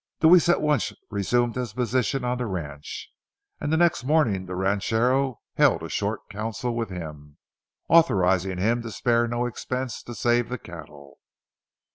[0.19, 3.11] Deweese at once resumed his position on the ranch,
[3.59, 7.37] and the next morning the ranchero held a short council with him,
[7.87, 11.19] authorizing him to spare no expense to save the cattle.